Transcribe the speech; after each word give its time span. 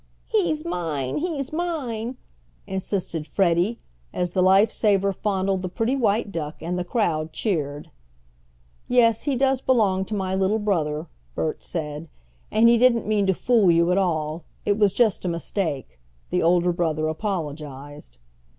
"He's 0.25 0.65
mine! 0.65 1.17
He's 1.19 1.53
mine!" 1.53 2.17
insisted 2.65 3.27
Freddie, 3.27 3.77
as 4.11 4.31
the 4.31 4.41
life 4.41 4.71
saver 4.71 5.13
fondled 5.13 5.61
the 5.61 5.69
pretty 5.69 5.95
white 5.95 6.31
duck, 6.31 6.55
and 6.59 6.75
the 6.79 6.83
crowd 6.83 7.31
cheered. 7.33 7.91
"Yes, 8.87 9.25
he 9.25 9.35
does 9.35 9.61
belong 9.61 10.05
to 10.05 10.15
my 10.15 10.33
little 10.33 10.57
brother," 10.57 11.05
Bert 11.35 11.63
said, 11.63 12.09
"and 12.49 12.67
he 12.67 12.79
didn't 12.79 13.05
mean 13.05 13.27
to 13.27 13.35
fool 13.35 13.69
you 13.69 13.91
at 13.91 13.97
all. 13.99 14.43
It 14.65 14.79
was 14.79 14.91
just 14.91 15.23
a 15.23 15.27
mistake," 15.27 15.99
the 16.31 16.41
older 16.41 16.71
brother 16.73 17.07
apologized. 17.07 18.17